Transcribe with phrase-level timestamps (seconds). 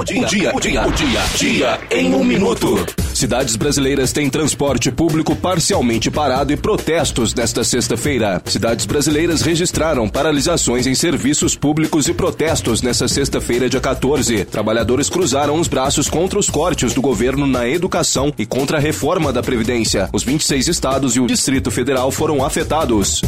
[0.00, 2.86] O dia, o dia, o dia, o dia, dia em um minuto.
[3.12, 8.40] Cidades brasileiras têm transporte público parcialmente parado e protestos nesta sexta-feira.
[8.46, 14.46] Cidades brasileiras registraram paralisações em serviços públicos e protestos nesta sexta-feira, dia 14.
[14.46, 19.30] Trabalhadores cruzaram os braços contra os cortes do governo na educação e contra a reforma
[19.30, 20.08] da Previdência.
[20.14, 23.20] Os 26 estados e o Distrito Federal foram afetados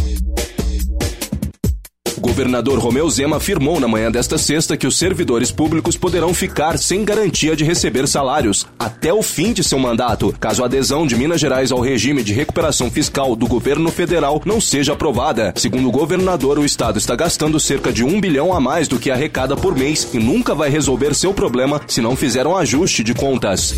[2.32, 7.04] governador Romeu Zema afirmou na manhã desta sexta que os servidores públicos poderão ficar sem
[7.04, 11.38] garantia de receber salários até o fim de seu mandato, caso a adesão de Minas
[11.38, 15.52] Gerais ao regime de recuperação fiscal do governo federal não seja aprovada.
[15.56, 19.10] Segundo o governador, o estado está gastando cerca de um bilhão a mais do que
[19.10, 23.12] arrecada por mês e nunca vai resolver seu problema se não fizer um ajuste de
[23.12, 23.74] contas.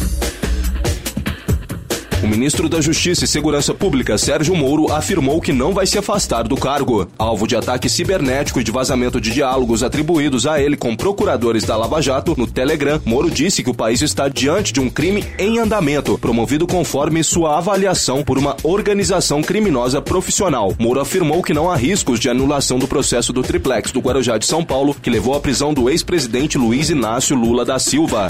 [2.25, 6.49] O ministro da Justiça e Segurança Pública, Sérgio Moro, afirmou que não vai se afastar
[6.49, 7.07] do cargo.
[7.19, 11.77] Alvo de ataque cibernético e de vazamento de diálogos atribuídos a ele com procuradores da
[11.77, 15.59] Lava Jato, no Telegram, Moro disse que o país está diante de um crime em
[15.59, 20.75] andamento, promovido conforme sua avaliação por uma organização criminosa profissional.
[20.79, 24.47] Moro afirmou que não há riscos de anulação do processo do triplex do Guarujá de
[24.47, 28.29] São Paulo, que levou à prisão do ex-presidente Luiz Inácio Lula da Silva.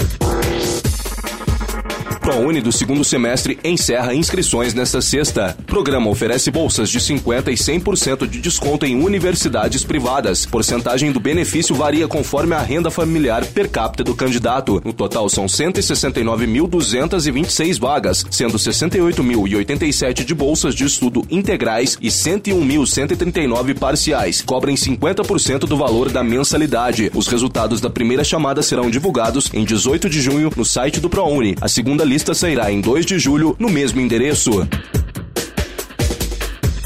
[2.25, 5.55] ProUni do segundo semestre encerra inscrições nesta sexta.
[5.59, 10.43] O programa oferece bolsas de 50% e 100% de desconto em universidades privadas.
[10.43, 14.81] Porcentagem do benefício varia conforme a renda familiar per capita do candidato.
[14.83, 24.41] No total são 169.226 vagas, sendo 68.087 de bolsas de estudo integrais e 101.139 parciais.
[24.41, 27.11] Cobrem 50% do valor da mensalidade.
[27.13, 31.55] Os resultados da primeira chamada serão divulgados em 18 de junho no site do ProUni.
[31.61, 34.67] A segunda lista sairá em 2 de julho no mesmo endereço.